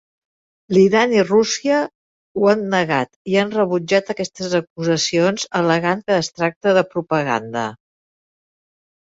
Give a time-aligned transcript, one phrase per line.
[0.75, 1.81] L'Iran i Rússia
[2.41, 7.69] ho han negat i han rebutjat aquestes acusacions al·legant que es tracta de propaganda.